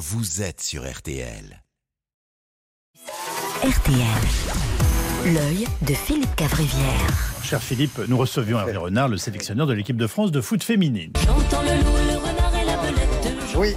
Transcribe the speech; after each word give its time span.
vous 0.00 0.40
êtes 0.40 0.62
sur 0.62 0.90
RTL. 0.90 1.62
RTL. 3.62 4.00
L'œil 5.26 5.66
de 5.82 5.92
Philippe 5.92 6.34
Cavrivière. 6.36 7.42
Cher 7.42 7.62
Philippe, 7.62 8.00
nous 8.08 8.16
recevions 8.16 8.58
Hervé 8.58 8.78
Renard, 8.78 9.08
le 9.08 9.18
sélectionneur 9.18 9.66
de 9.66 9.74
l'équipe 9.74 9.98
de 9.98 10.06
France 10.06 10.32
de 10.32 10.40
foot 10.40 10.62
féminine. 10.62 11.12
J'entends 11.22 11.62
le 11.62 11.82
loup, 11.84 11.99
Oui. 13.56 13.74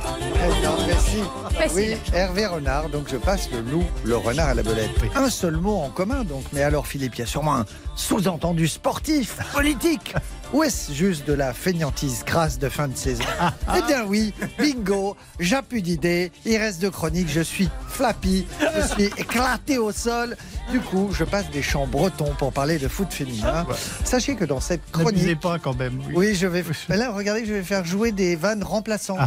Oui, 1.74 1.96
Hervé 2.14 2.46
Renard, 2.46 2.90
donc 2.90 3.08
je 3.10 3.18
passe 3.18 3.50
le 3.52 3.62
loup, 3.62 3.84
le 4.04 4.18
renard 4.18 4.50
à 4.50 4.54
la 4.54 4.64
belette. 4.64 4.92
Un 5.16 5.30
seul 5.30 5.58
mot 5.58 5.78
en 5.78 5.90
commun, 5.90 6.24
donc. 6.24 6.44
Mais 6.52 6.62
alors, 6.62 6.88
Philippe, 6.88 7.16
il 7.16 7.20
y 7.20 7.24
a 7.24 7.28
sûrement 7.28 7.56
un 7.56 7.66
sous-entendu 7.96 8.68
sportif, 8.68 9.38
politique. 9.54 10.14
Ou 10.54 10.64
est-ce 10.64 10.92
juste 10.94 11.26
de 11.28 11.34
la 11.34 11.54
fainéantise 11.54 12.24
crasse 12.24 12.60
de 12.60 12.70
fin 12.70 12.88
de 12.88 12.96
saison? 12.96 13.24
Eh 13.76 13.82
bien 13.88 14.06
oui, 14.06 14.34
bingo, 14.60 15.16
j'ai 15.40 15.62
plus 15.68 15.82
d'idées, 15.82 16.32
il 16.46 16.58
reste 16.58 16.82
de 16.82 16.90
chroniques, 16.90 17.30
je 17.30 17.42
suis 17.42 17.70
flappy, 17.88 18.46
je 18.60 18.88
suis 18.94 19.06
éclaté 19.18 19.78
au 19.78 19.92
sol. 19.92 20.36
Du 20.72 20.80
coup, 20.80 21.10
je 21.12 21.24
passe 21.24 21.50
des 21.52 21.62
chants 21.62 21.86
bretons 21.86 22.34
pour 22.40 22.52
parler 22.52 22.80
de 22.80 22.88
foot 22.88 23.12
féminin. 23.14 23.68
Sachez 24.06 24.36
que 24.36 24.46
dans 24.46 24.60
cette 24.60 24.82
N'abusez 24.98 25.22
chronique... 25.36 25.40
pas 25.40 25.60
quand 25.60 25.76
même. 25.76 26.02
oui. 26.08 26.14
Oui, 26.16 26.36
je 26.36 26.48
vais. 26.48 26.64
Mais 26.90 26.98
là, 26.98 27.12
regardez, 27.12 27.46
je 27.46 27.54
vais 27.54 27.64
faire 27.64 27.86
jouer 27.86 28.12
des 28.12 28.36
vannes 28.36 28.64
remplaçantes. 28.64 29.20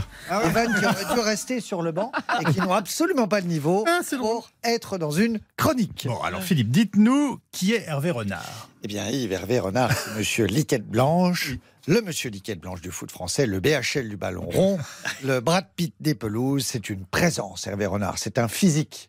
Des 0.44 0.50
vannes 0.50 0.74
qui 0.78 0.84
auraient 0.84 1.14
dû 1.14 1.20
rester 1.20 1.60
sur 1.60 1.82
le 1.82 1.92
banc 1.92 2.10
et 2.40 2.44
qui 2.52 2.58
n'ont 2.60 2.72
absolument 2.72 3.28
pas 3.28 3.40
le 3.40 3.46
niveau 3.46 3.84
Ah, 3.86 4.00
pour 4.18 4.50
être 4.64 4.98
dans 4.98 5.12
une 5.12 5.38
chronique. 5.56 6.06
Bon, 6.08 6.20
alors 6.22 6.42
Philippe, 6.42 6.70
dites-nous 6.70 7.38
qui 7.52 7.74
est 7.74 7.84
Hervé 7.86 8.10
Renard 8.10 8.68
Eh 8.82 8.88
bien, 8.88 9.06
Yves 9.08 9.32
Hervé 9.32 9.60
Renard, 9.60 9.92
c'est 9.92 10.16
monsieur 10.16 10.46
Liquette 10.46 10.88
Blanche. 10.88 11.54
Le 11.86 12.00
monsieur 12.02 12.30
Liquette 12.30 12.58
Blanche 12.58 12.80
du 12.80 12.90
foot 12.90 13.12
français, 13.12 13.46
le 13.46 13.60
BHL 13.60 14.08
du 14.08 14.16
ballon 14.16 14.48
rond, 14.50 14.78
le 15.22 15.38
Brad 15.38 15.66
Pitt 15.76 15.94
des 16.00 16.16
pelouses, 16.16 16.66
c'est 16.66 16.90
une 16.90 17.04
présence, 17.04 17.68
Hervé 17.68 17.86
Renard. 17.86 18.18
C'est 18.18 18.38
un 18.38 18.48
physique 18.48 19.08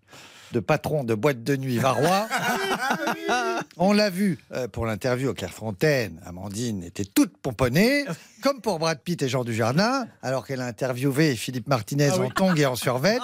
de 0.51 0.59
patron 0.59 1.03
de 1.03 1.13
boîte 1.13 1.43
de 1.43 1.55
nuit 1.55 1.77
varois. 1.77 2.27
On 3.77 3.93
l'a 3.93 4.09
vu 4.09 4.37
euh, 4.53 4.67
pour 4.67 4.85
l'interview 4.85 5.29
au 5.29 5.33
Clairefontaine. 5.33 6.21
Amandine 6.25 6.83
était 6.83 7.05
toute 7.05 7.37
pomponnée, 7.37 8.05
comme 8.41 8.61
pour 8.61 8.79
Brad 8.79 8.99
Pitt 9.01 9.21
et 9.21 9.29
Jean 9.29 9.43
Dujardin, 9.43 10.07
alors 10.21 10.45
qu'elle 10.45 10.61
a 10.61 10.65
interviewé 10.65 11.35
Philippe 11.35 11.67
Martinez 11.67 12.11
en 12.11 12.29
tongs 12.29 12.55
et 12.55 12.65
en 12.65 12.75
survette. 12.75 13.21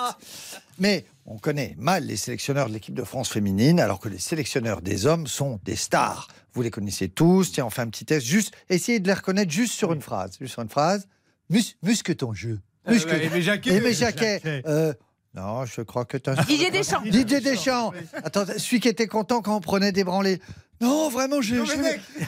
Mais 0.79 1.05
on 1.25 1.37
connaît 1.37 1.75
mal 1.77 2.05
les 2.05 2.17
sélectionneurs 2.17 2.67
de 2.67 2.73
l'équipe 2.73 2.95
de 2.95 3.03
France 3.03 3.29
féminine, 3.29 3.79
alors 3.79 3.99
que 3.99 4.09
les 4.09 4.17
sélectionneurs 4.19 4.81
des 4.81 5.05
hommes 5.05 5.27
sont 5.27 5.59
des 5.63 5.75
stars. 5.75 6.27
Vous 6.53 6.61
les 6.61 6.71
connaissez 6.71 7.09
tous. 7.09 7.51
Tiens, 7.51 7.65
on 7.65 7.69
fait 7.69 7.81
un 7.81 7.87
petit 7.89 8.05
test. 8.05 8.25
Juste, 8.25 8.53
essayez 8.69 8.99
de 8.99 9.07
les 9.07 9.13
reconnaître 9.13 9.51
juste 9.51 9.73
sur 9.73 9.93
une 9.93 10.01
phrase. 10.01 10.31
Juste 10.39 10.53
sur 10.53 10.61
une 10.61 10.69
phrase. 10.69 11.07
Mus- 11.49 11.75
musque 11.83 12.15
ton 12.15 12.33
jeu. 12.33 12.59
Musque 12.87 13.09
ton- 13.09 13.15
Aimé 13.15 13.41
Jacquet. 13.41 13.71
Aimé 13.75 13.93
Jacquet. 13.93 14.39
Jacquet. 14.43 14.61
Euh, 14.67 14.93
non, 15.35 15.65
je 15.65 15.81
crois 15.81 16.05
que 16.05 16.17
tu 16.17 16.29
as... 16.29 16.35
Didier 16.45 16.69
Deschamps. 16.71 17.01
Didier 17.03 17.39
Deschamps. 17.41 17.91
Attends, 18.23 18.45
celui 18.57 18.79
qui 18.79 18.87
était 18.87 19.07
content 19.07 19.41
quand 19.41 19.55
on 19.55 19.61
prenait 19.61 19.91
des 19.91 20.03
branlées. 20.03 20.39
Non, 20.81 21.07
vraiment, 21.09 21.39
j'ai 21.41 21.61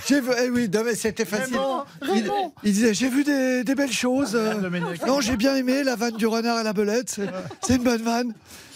j'ai 0.07 0.21
vu. 0.21 0.29
Eh 0.41 0.49
oui, 0.49 0.69
c'était 0.95 1.25
facile. 1.25 1.57
Il, 2.13 2.31
il 2.63 2.71
disait 2.73 2.93
J'ai 2.93 3.09
vu 3.09 3.23
des, 3.25 3.63
des 3.65 3.75
belles 3.75 3.91
choses. 3.91 4.33
euh. 4.33 4.53
Non, 5.05 5.19
j'ai 5.19 5.35
bien 5.35 5.55
aimé 5.55 5.83
la 5.83 5.95
vanne 5.97 6.15
du 6.15 6.25
renard 6.25 6.57
à 6.57 6.63
la 6.63 6.71
belette. 6.71 7.19
C'est 7.61 7.75
une 7.75 7.83
bonne 7.83 8.01
vanne. 8.01 8.33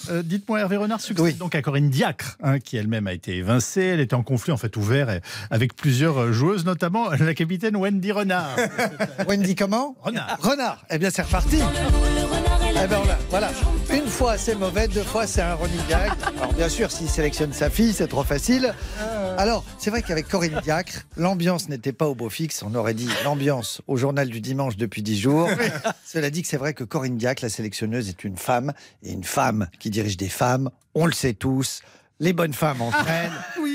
Euh, 0.10 0.22
Dites-moi, 0.22 0.60
Hervé 0.60 0.78
Renard 0.78 1.00
succède 1.00 1.24
Oui. 1.24 1.34
donc 1.34 1.56
à 1.56 1.62
Corinne 1.62 1.90
Diacre, 1.90 2.38
hein, 2.42 2.60
qui 2.60 2.78
elle-même 2.78 3.08
a 3.08 3.14
été 3.14 3.36
évincée. 3.38 3.82
Elle 3.84 4.00
était 4.00 4.16
en 4.16 4.24
conflit 4.24 4.52
en 4.52 4.58
fait 4.58 4.76
ouvert 4.76 5.20
avec 5.50 5.76
plusieurs 5.76 6.18
euh, 6.18 6.32
joueuses, 6.34 6.66
notamment 6.66 7.10
la 7.12 7.34
capitaine 7.34 7.76
Wendy 7.78 8.12
Renard. 8.12 8.56
Wendy, 9.28 9.56
comment 9.56 9.96
Renard. 10.02 10.38
Renard. 10.42 10.86
Eh 10.90 10.98
bien, 10.98 11.10
c'est 11.10 11.22
reparti. 11.22 11.60
Eh 12.82 12.88
ben 12.88 12.98
voilà, 12.98 13.18
voilà. 13.30 13.52
Une 13.94 14.08
fois 14.08 14.38
c'est 14.38 14.56
mauvais, 14.56 14.88
deux 14.88 15.04
fois 15.04 15.28
c'est 15.28 15.42
un 15.42 15.56
running 15.56 15.86
gag. 15.90 16.12
Alors 16.38 16.54
bien 16.54 16.70
sûr, 16.70 16.90
s'il 16.92 17.10
sélectionne 17.10 17.52
sa 17.52 17.70
fille, 17.70 17.94
c'est 17.94 18.08
trop 18.08 18.24
facile. 18.24 18.74
Alors, 19.38 19.64
c'est 19.78 19.90
vrai 19.90 20.02
qu'avec 20.02 20.28
Corinne 20.28 20.60
Diacre, 20.64 21.06
l'ambiance 21.16 21.70
n'était 21.70 21.94
pas 21.94 22.08
au 22.08 22.16
beau 22.16 22.30
fixe. 22.30 22.62
On 22.62 22.76
aurait 22.76 22.94
dit 22.94 23.10
l'ambiance 23.24 23.82
au 23.88 23.96
journal 23.96 24.30
du 24.30 24.42
dimanche 24.42 24.76
depuis 24.76 25.02
dix 25.02 25.18
jours. 25.18 25.50
Cela 26.06 26.30
dit 26.30 26.42
que 26.42 26.48
c'est 26.50 26.58
vrai 26.58 26.74
que 26.74 26.84
Corinne 26.84 27.16
Diacre, 27.16 27.44
la 27.44 27.50
sélectionneuse, 27.50 28.10
est 28.10 28.26
une 28.26 28.36
femme. 28.36 28.74
Et 29.02 29.14
une 29.14 29.24
femme 29.24 29.68
qui 29.80 29.90
dirige 29.90 30.18
des 30.18 30.28
femmes, 30.28 30.70
on 30.94 31.06
le 31.06 31.14
sait 31.14 31.34
tous. 31.34 31.82
Les 32.20 32.34
bonnes 32.34 32.54
femmes 32.54 32.82
entraînent. 32.82 33.32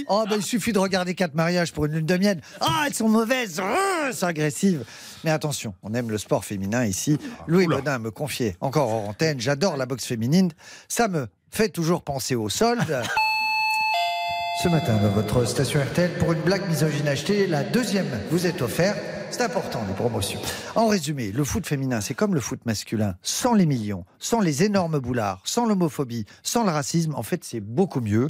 Oh, 0.08 0.24
ben, 0.28 0.36
il 0.36 0.42
suffit 0.42 0.72
de 0.72 0.78
regarder 0.78 1.14
quatre 1.14 1.34
mariages 1.34 1.72
pour 1.72 1.86
une 1.86 1.92
lune 1.92 2.06
de 2.06 2.16
miel. 2.18 2.40
Ah, 2.60 2.84
elles 2.86 2.94
sont 2.94 3.08
mauvaises, 3.08 3.58
ah, 3.62 4.10
c'est 4.12 4.26
agressive. 4.26 4.84
Mais 5.24 5.30
attention, 5.30 5.74
on 5.82 5.94
aime 5.94 6.10
le 6.10 6.18
sport 6.18 6.44
féminin 6.44 6.84
ici. 6.84 7.18
Louis 7.46 7.64
Oula. 7.64 7.76
Baudin 7.76 7.98
me 7.98 8.10
confiait 8.10 8.56
encore 8.60 8.92
en 8.92 9.08
antenne, 9.08 9.40
j'adore 9.40 9.78
la 9.78 9.86
boxe 9.86 10.04
féminine. 10.04 10.52
Ça 10.88 11.08
me 11.08 11.28
fait 11.50 11.70
toujours 11.70 12.02
penser 12.02 12.34
aux 12.34 12.50
soldes. 12.50 13.02
Ce 14.62 14.68
matin, 14.68 14.98
dans 15.02 15.10
votre 15.10 15.46
station 15.46 15.80
RTL, 15.80 16.12
pour 16.18 16.32
une 16.32 16.40
blague 16.40 16.68
misogyne 16.68 17.08
achetée, 17.08 17.46
la 17.46 17.64
deuxième 17.64 18.06
vous 18.30 18.46
est 18.46 18.62
offerte. 18.62 18.98
C'est 19.30 19.42
important, 19.42 19.82
les 19.88 19.94
promotions. 19.94 20.40
En 20.74 20.86
résumé, 20.86 21.32
le 21.32 21.44
foot 21.44 21.66
féminin, 21.66 22.00
c'est 22.00 22.14
comme 22.14 22.34
le 22.34 22.40
foot 22.40 22.60
masculin. 22.66 23.16
Sans 23.22 23.54
les 23.54 23.66
millions, 23.66 24.04
sans 24.18 24.40
les 24.40 24.62
énormes 24.62 24.98
boulards, 24.98 25.40
sans 25.44 25.66
l'homophobie, 25.66 26.24
sans 26.42 26.64
le 26.64 26.70
racisme, 26.70 27.14
en 27.14 27.22
fait, 27.22 27.44
c'est 27.44 27.60
beaucoup 27.60 28.00
mieux, 28.00 28.28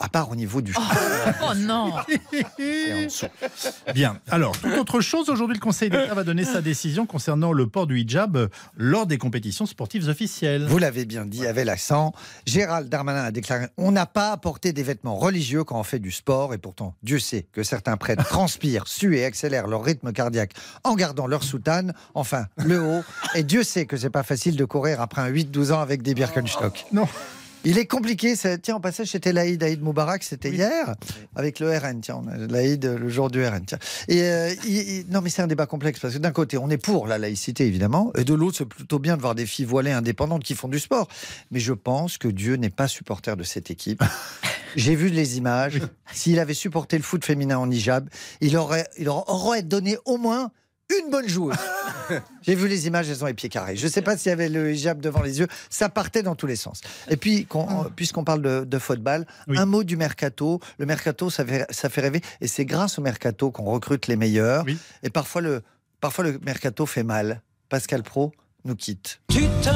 à 0.00 0.08
part 0.08 0.28
au 0.30 0.34
niveau 0.34 0.60
du 0.60 0.74
Oh 0.76 1.54
non. 1.56 1.92
en 1.94 2.02
dessous. 3.04 3.26
Bien. 3.94 4.18
Alors, 4.28 4.58
toute 4.58 4.76
autre 4.76 5.00
chose, 5.00 5.30
aujourd'hui, 5.30 5.56
le 5.56 5.60
Conseil 5.60 5.88
d'État 5.88 6.14
va 6.14 6.24
donner 6.24 6.44
sa 6.44 6.60
décision 6.60 7.06
concernant 7.06 7.52
le 7.52 7.68
port 7.68 7.86
du 7.86 8.00
hijab 8.00 8.36
euh, 8.36 8.48
lors 8.76 9.06
des 9.06 9.18
compétitions 9.18 9.66
sportives 9.66 10.08
officielles. 10.08 10.66
Vous 10.66 10.78
l'avez 10.78 11.04
bien 11.04 11.24
dit 11.24 11.46
avec 11.46 11.64
l'accent. 11.64 12.12
Gérald 12.44 12.88
Darmanin 12.88 13.22
a 13.22 13.30
déclaré 13.30 13.68
On 13.76 13.92
n'a 13.92 14.06
pas 14.06 14.32
à 14.32 14.36
porter 14.36 14.72
des 14.72 14.82
vêtements 14.82 15.14
religieux 15.16 15.62
quand 15.62 15.78
on 15.78 15.84
fait 15.84 16.00
du 16.00 16.10
sport. 16.10 16.54
Et 16.54 16.58
pourtant, 16.58 16.94
Dieu 17.04 17.20
sait 17.20 17.46
que 17.52 17.62
certains 17.62 17.96
prêtres 17.96 18.24
transpirent, 18.24 18.88
suent 18.88 19.16
et 19.16 19.24
accélèrent 19.24 19.68
leur 19.68 19.84
rythme 19.84 20.12
cardiaque 20.12 20.33
en 20.84 20.94
gardant 20.94 21.26
leur 21.26 21.42
soutane, 21.44 21.92
enfin 22.14 22.46
le 22.56 22.80
haut. 22.82 23.02
Et 23.34 23.42
Dieu 23.42 23.62
sait 23.62 23.86
que 23.86 23.96
c'est 23.96 24.10
pas 24.10 24.22
facile 24.22 24.56
de 24.56 24.64
courir 24.64 25.00
après 25.00 25.22
un 25.22 25.30
8-12 25.30 25.72
ans 25.72 25.80
avec 25.80 26.02
des 26.02 26.14
Birkenstock. 26.14 26.84
Non. 26.92 27.06
Il 27.66 27.78
est 27.78 27.86
compliqué. 27.86 28.34
Tiens, 28.62 28.74
en 28.74 28.80
passage, 28.80 29.06
c'était 29.06 29.32
l'Aïd 29.32 29.62
Aïd 29.62 29.80
Moubarak, 29.82 30.22
c'était 30.22 30.50
hier, 30.50 30.94
avec 31.34 31.60
le 31.60 31.70
RN. 31.74 32.02
Tiens, 32.02 32.20
l'Aïd 32.50 32.84
le 32.84 33.08
jour 33.08 33.30
du 33.30 33.42
RN. 33.42 33.64
Tiens. 33.64 33.78
Et 34.08 34.20
euh, 34.20 34.52
il- 34.66 35.06
non, 35.08 35.22
mais 35.22 35.30
c'est 35.30 35.40
un 35.40 35.46
débat 35.46 35.64
complexe 35.64 35.98
parce 35.98 36.12
que 36.12 36.18
d'un 36.18 36.30
côté, 36.30 36.58
on 36.58 36.68
est 36.68 36.76
pour 36.76 37.06
la 37.06 37.16
laïcité, 37.16 37.66
évidemment, 37.66 38.12
et 38.18 38.24
de 38.24 38.34
l'autre, 38.34 38.58
c'est 38.58 38.66
plutôt 38.66 38.98
bien 38.98 39.16
de 39.16 39.22
voir 39.22 39.34
des 39.34 39.46
filles 39.46 39.64
voilées 39.64 39.92
indépendantes 39.92 40.44
qui 40.44 40.54
font 40.54 40.68
du 40.68 40.78
sport. 40.78 41.08
Mais 41.52 41.58
je 41.60 41.72
pense 41.72 42.18
que 42.18 42.28
Dieu 42.28 42.56
n'est 42.56 42.68
pas 42.68 42.86
supporter 42.86 43.34
de 43.34 43.44
cette 43.44 43.70
équipe. 43.70 44.04
J'ai 44.76 44.94
vu 44.94 45.08
les 45.08 45.36
images. 45.38 45.80
S'il 46.12 46.38
avait 46.38 46.54
supporté 46.54 46.96
le 46.96 47.02
foot 47.02 47.24
féminin 47.24 47.58
en 47.58 47.70
hijab, 47.70 48.08
il 48.40 48.56
aurait, 48.56 48.88
il 48.98 49.08
aurait 49.08 49.62
donné 49.62 49.96
au 50.04 50.16
moins 50.16 50.50
une 51.02 51.10
bonne 51.10 51.26
joueuse. 51.28 51.56
J'ai 52.42 52.54
vu 52.54 52.68
les 52.68 52.86
images, 52.86 53.08
elles 53.08 53.22
ont 53.24 53.26
les 53.26 53.32
pieds 53.34 53.48
carrés. 53.48 53.74
Je 53.74 53.86
ne 53.86 53.90
sais 53.90 54.02
pas 54.02 54.18
s'il 54.18 54.28
y 54.28 54.32
avait 54.32 54.50
le 54.50 54.72
hijab 54.74 55.00
devant 55.00 55.22
les 55.22 55.38
yeux. 55.38 55.48
Ça 55.70 55.88
partait 55.88 56.22
dans 56.22 56.34
tous 56.34 56.46
les 56.46 56.56
sens. 56.56 56.82
Et 57.08 57.16
puis, 57.16 57.46
qu'on- 57.46 57.84
puisqu'on 57.96 58.22
parle 58.22 58.42
de, 58.42 58.64
de 58.64 58.78
football, 58.78 59.24
Oui. 59.48 59.56
un 59.58 59.64
mot 59.64 59.82
du 59.82 59.96
mercato. 59.96 60.60
Le 60.78 60.84
mercato, 60.84 61.30
ça 61.30 61.44
fait, 61.46 61.64
ça 61.70 61.88
fait 61.88 62.02
rêver. 62.02 62.20
Et 62.42 62.46
c'est 62.48 62.66
grâce 62.66 62.98
au 62.98 63.02
mercato 63.02 63.50
qu'on 63.50 63.64
recrute 63.64 64.06
les 64.08 64.16
meilleurs. 64.16 64.64
Oui. 64.66 64.76
Et 65.02 65.08
parfois 65.08 65.40
le, 65.40 65.62
parfois, 66.00 66.24
le 66.24 66.38
mercato 66.44 66.84
fait 66.84 67.02
mal. 67.02 67.40
Pascal 67.70 68.02
Pro 68.02 68.32
nous 68.66 68.76
quitte. 68.76 69.20
Tu 69.30 69.46
t'en 69.62 69.72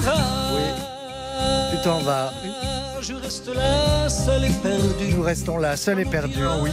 vas. 0.00 0.54
Oui. 0.54 1.76
Tu 1.76 1.82
t'en 1.84 1.98
vas. 2.00 2.32
Je 3.02 3.14
reste 3.14 3.48
là, 3.54 4.08
seul 4.08 4.44
et 4.44 4.50
perdu. 4.62 5.14
Nous 5.16 5.22
restons 5.22 5.56
là, 5.58 5.76
seuls 5.76 6.00
et 6.00 6.04
perdus. 6.04 6.38
Oui. 6.62 6.70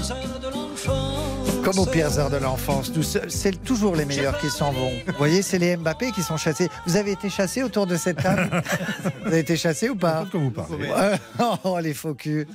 Comme 1.64 1.80
aux 1.80 1.86
pires 1.86 2.18
heures 2.20 2.30
de 2.30 2.38
l'enfance, 2.38 2.92
c'est 3.30 3.64
toujours 3.64 3.96
les 3.96 4.06
meilleurs 4.06 4.38
qui 4.40 4.50
s'en 4.50 4.72
vont. 4.72 4.92
Vous 5.08 5.14
voyez, 5.18 5.42
c'est 5.42 5.58
les 5.58 5.76
Mbappé 5.78 6.12
qui 6.12 6.22
sont 6.24 6.38
chassés. 6.38 6.70
Vous 6.86 6.96
avez 6.96 7.12
été 7.12 7.30
chassé 7.30 7.62
autour 7.64 7.88
de 7.88 7.96
cette 7.98 8.22
table 8.22 8.50
Vous 9.22 9.28
avez 9.28 9.40
été 9.40 9.58
chassé 9.58 9.90
ou 9.90 9.96
pas 9.96 10.26
quoi 10.32 10.40
vous 10.40 10.52
parlez 10.52 10.90
Oh, 11.64 11.78
les 11.80 11.94
faux 11.94 12.14
culs. 12.14 12.48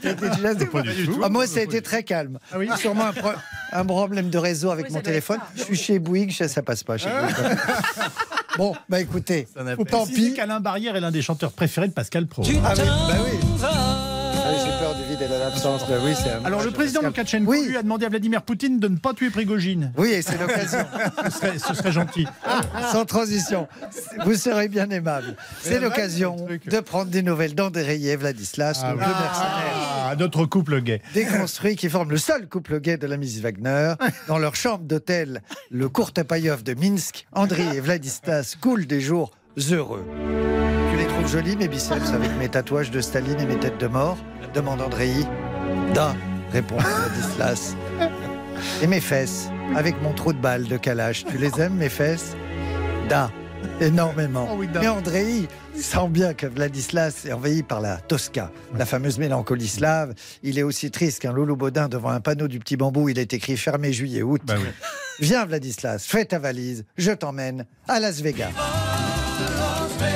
Ah, 1.23 1.29
Moi, 1.29 1.47
ça 1.47 1.61
a 1.61 1.63
été 1.63 1.83
très 1.83 2.03
calme. 2.05 2.39
Ah 2.53 2.59
oui 2.59 2.69
Sûrement 2.79 3.07
un, 3.07 3.13
pro- 3.13 3.31
un 3.73 3.85
problème 3.85 4.31
de 4.31 4.39
réseau 4.39 4.71
avec 4.71 4.87
Oui, 4.87 4.93
mon 4.95 5.01
téléphone. 5.01 5.39
Je 5.57 5.63
suis 5.65 5.77
chez 5.77 5.99
Bouygues, 5.99 6.33
ça, 6.33 6.49
ça 6.49 6.63
passe 6.63 6.83
pas 6.83 6.97
chez 6.97 7.09
Bouygues. 7.11 7.37
Bon, 8.59 8.75
bah 8.89 9.01
écoutez, 9.01 9.49
tant 9.91 10.07
pis. 10.07 10.35
qu'Alain 10.35 10.61
Barrière 10.61 10.97
est 10.97 11.01
l'un 11.01 11.11
des 11.11 11.23
chanteurs 11.23 11.53
préférés 11.53 11.89
de 11.89 11.93
Pascal 11.93 12.27
Pro. 12.27 12.43
Tu 12.43 12.57
Ah 12.65 12.73
oui, 12.77 12.83
bah 13.09 13.15
oui. 13.25 13.39
Ah, 13.65 14.55
J'ai 14.65 14.71
peur 14.85 14.95
du 14.97 15.03
vide 15.05 15.23
et 15.23 15.29
de 15.29 15.39
l'absence. 15.39 15.83
Oui, 16.05 16.13
c'est 16.21 16.31
un- 16.31 16.45
Alors, 16.45 16.63
le 16.63 16.71
président 16.73 17.01
Loukachenko, 17.03 17.49
Oui. 17.51 17.65
lui, 17.69 17.77
a 17.77 17.83
demandé 17.83 18.05
à 18.07 18.09
Vladimir 18.09 18.43
Poutine 18.43 18.81
de 18.81 18.89
ne 18.89 18.97
pas 18.97 19.15
tuer 19.15 19.31
Prigogine. 19.31 19.93
Oui, 19.97 20.11
et 20.11 20.21
c'est 20.23 20.39
l'occasion. 20.39 20.85
Ce 21.25 21.31
serait, 21.31 21.59
ce 21.59 21.75
serait 21.75 21.93
gentil. 21.93 22.27
Sans 22.91 23.05
transition. 23.05 23.69
Vous 24.25 24.35
serez 24.35 24.69
bien 24.69 24.91
aimable. 24.91 25.37
C'est 25.63 25.79
l'occasion 25.81 26.37
de 26.67 26.81
prendre 26.81 27.11
des 27.11 27.23
nouvelles 27.23 27.55
d'André 27.55 28.17
Vladislas, 28.17 28.83
le 28.83 28.89
vieux 28.99 28.99
mercenaire 28.99 29.82
Ah, 30.13 30.17
notre 30.17 30.45
couple 30.45 30.83
gay. 30.83 31.01
déconstruit 31.15 31.75
qui 31.75 31.89
forme 31.89 32.11
le 32.11 32.19
seul 32.19 32.47
couple 32.47 32.81
gay 32.81 32.99
de 32.99 33.07
la 33.07 33.17
Miss 33.17 33.41
Wagner. 33.41 33.95
Dans 34.29 34.37
leur 34.37 34.55
chambre 34.57 34.85
d'hôtel, 34.85 35.41
le 35.71 35.89
Courtepaïov 35.89 36.63
de 36.63 36.75
Minsk, 36.75 37.27
André 37.33 37.63
et 37.75 37.81
Vladislas 37.81 38.57
coulent 38.61 38.85
des 38.85 39.01
jours 39.01 39.31
heureux. 39.71 40.05
Tu 40.91 40.99
les 40.99 41.07
trouves 41.07 41.33
jolis 41.33 41.57
mes 41.57 41.67
biceps 41.67 42.11
avec 42.13 42.31
mes 42.39 42.51
tatouages 42.51 42.91
de 42.91 43.01
Staline 43.01 43.41
et 43.41 43.47
mes 43.47 43.59
têtes 43.59 43.79
de 43.79 43.87
mort? 43.87 44.19
Demande 44.53 44.83
Andréi. 44.83 45.27
Da, 45.95 46.15
répond 46.53 46.77
Vladislas. 46.77 47.75
Et 48.83 48.87
mes 48.89 49.01
fesses, 49.01 49.49
avec 49.75 49.95
mon 50.03 50.13
trou 50.13 50.35
de 50.35 50.39
balle 50.39 50.67
de 50.67 50.77
calage, 50.77 51.25
tu 51.25 51.39
les 51.39 51.59
aimes 51.59 51.77
mes 51.77 51.89
fesses? 51.89 52.37
Da, 53.09 53.31
énormément. 53.81 54.49
Oh 54.51 54.57
oui. 54.59 54.69
Mais 54.75 54.89
Andréi 54.89 55.49
sent 55.75 56.09
bien 56.09 56.35
que 56.35 56.47
Vladislas 56.47 57.27
est 57.27 57.33
envahi 57.33 57.63
par 57.63 57.81
la 57.81 57.97
Tosca, 57.97 58.51
la 58.77 58.87
fameuse 58.87 59.19
mélancolie 59.19 59.69
slave. 59.69 60.15
Il 60.43 60.59
est 60.59 60.63
aussi 60.63 60.91
triste 60.91 61.21
qu'un 61.21 61.33
loulou 61.33 61.57
baudin 61.57 61.89
devant 61.89 62.11
un 62.11 62.21
panneau 62.21 62.49
du 62.49 62.59
petit 62.59 62.77
bambou. 62.77 63.09
Il 63.09 63.19
est 63.19 63.33
écrit 63.33 63.57
fermé 63.57 63.93
juillet-août. 63.93 64.43
Bah 64.45 64.55
oui. 64.59 64.69
Viens 65.21 65.45
Vladislas, 65.45 66.05
fais 66.05 66.25
ta 66.25 66.39
valise, 66.39 66.85
je 66.97 67.13
t'emmène 67.13 67.67
à 67.87 68.01
Las 68.01 68.21
Vegas. 68.21 68.51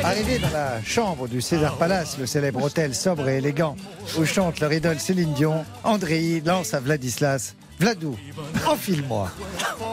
Arrivé 0.03 0.39
dans 0.39 0.51
la 0.51 0.83
chambre 0.83 1.29
du 1.29 1.41
César 1.41 1.77
Palace, 1.77 2.17
le 2.19 2.27
célèbre 2.27 2.63
hôtel 2.63 2.95
sobre 2.95 3.29
et 3.29 3.39
élégant, 3.39 3.77
où 4.19 4.25
chante 4.25 4.61
leur 4.61 4.73
idole 4.73 4.99
Céline 4.99 5.33
Dion, 5.35 5.65
Andréi 5.85 6.41
lance 6.41 6.75
à 6.75 6.81
Vladislas 6.81 7.55
Vladou, 7.79 8.17
enfile-moi. 8.67 9.31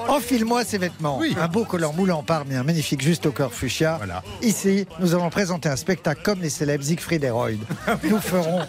Enfile-moi 0.08 0.64
ces 0.64 0.78
vêtements. 0.78 1.18
Oui. 1.20 1.36
Un 1.40 1.48
beau 1.48 1.66
collant 1.66 1.92
moulant 1.92 2.24
parme 2.24 2.52
et 2.52 2.56
un 2.56 2.64
magnifique 2.64 3.02
juste 3.02 3.26
au 3.26 3.32
cœur 3.32 3.54
fuchsia. 3.54 3.98
Voilà. 3.98 4.24
Ici, 4.42 4.86
nous 5.00 5.14
allons 5.14 5.30
présenter 5.30 5.68
un 5.68 5.76
spectacle 5.76 6.22
comme 6.24 6.42
les 6.42 6.50
célèbres 6.50 6.84
Siegfried 6.84 7.24
et 7.24 7.30
Roy. 7.30 7.52
Nous 8.04 8.20
ferons 8.20 8.62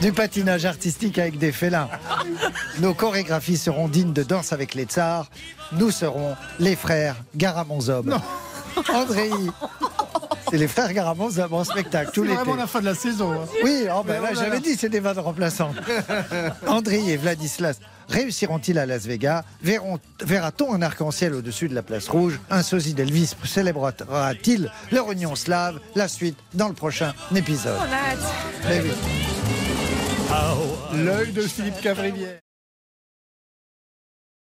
du 0.00 0.12
patinage 0.12 0.66
artistique 0.66 1.18
avec 1.18 1.38
des 1.38 1.52
félins. 1.52 1.88
Nos 2.80 2.92
chorégraphies 2.92 3.56
seront 3.56 3.88
dignes 3.88 4.12
de 4.12 4.22
danse 4.22 4.52
avec 4.52 4.74
les 4.74 4.84
tsars. 4.84 5.30
Nous 5.72 5.90
serons 5.90 6.36
les 6.58 6.76
frères 6.76 7.16
Garamondzob. 7.34 8.14
Andréi, 8.92 9.32
c'est 10.50 10.56
les 10.58 10.68
frères 10.68 10.92
Garamondzob 10.92 11.52
en 11.52 11.64
spectacle 11.64 12.10
C'est 12.14 12.20
vraiment 12.22 12.54
la 12.56 12.66
fin 12.66 12.80
de 12.80 12.84
la 12.86 12.94
saison. 12.94 13.32
hein. 13.32 13.46
Oui, 13.62 13.86
oh 13.94 14.02
ben 14.06 14.22
là, 14.22 14.34
j'avais 14.34 14.60
dit 14.60 14.76
c'est 14.76 14.88
des 14.88 15.00
vannes 15.00 15.18
remplaçantes. 15.18 15.76
André 16.66 17.00
et 17.08 17.16
Vladislas 17.16 17.78
réussiront-ils 18.08 18.78
à 18.78 18.86
Las 18.86 19.06
Vegas? 19.06 19.44
Verra-t-on 19.62 20.72
un 20.74 20.82
arc-en-ciel 20.82 21.34
au-dessus 21.34 21.68
de 21.68 21.74
la 21.74 21.82
place 21.82 22.08
rouge? 22.08 22.40
Un 22.50 22.62
sosie 22.62 22.94
d'Elvis 22.94 23.34
célébrera-t-il 23.44 24.70
leur 24.92 25.10
union 25.12 25.34
slave? 25.34 25.78
La 25.94 26.08
suite 26.08 26.38
dans 26.54 26.68
le 26.68 26.74
prochain 26.74 27.12
épisode. 27.34 27.78
L'œil 30.94 31.32
de 31.32 31.42
Philippe 31.42 31.80
Cavrivière. 31.80 32.38